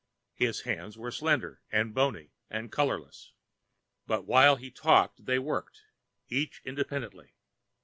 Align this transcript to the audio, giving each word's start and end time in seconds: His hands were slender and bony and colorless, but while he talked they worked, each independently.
His 0.33 0.61
hands 0.61 0.97
were 0.97 1.11
slender 1.11 1.61
and 1.71 1.93
bony 1.93 2.31
and 2.49 2.71
colorless, 2.71 3.33
but 4.07 4.25
while 4.25 4.55
he 4.55 4.71
talked 4.71 5.27
they 5.27 5.37
worked, 5.37 5.83
each 6.27 6.59
independently. 6.65 7.35